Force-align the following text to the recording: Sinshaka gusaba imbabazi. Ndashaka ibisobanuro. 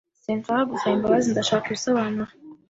Sinshaka 0.23 0.69
gusaba 0.71 0.95
imbabazi. 0.97 1.27
Ndashaka 1.33 1.65
ibisobanuro. 1.67 2.31